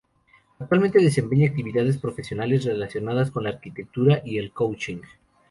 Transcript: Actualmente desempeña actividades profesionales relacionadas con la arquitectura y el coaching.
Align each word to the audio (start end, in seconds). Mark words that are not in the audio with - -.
Actualmente 0.57 0.97
desempeña 0.97 1.47
actividades 1.47 1.99
profesionales 1.99 2.63
relacionadas 2.65 3.29
con 3.29 3.43
la 3.43 3.51
arquitectura 3.51 4.19
y 4.25 4.39
el 4.39 4.51
coaching. 4.51 4.97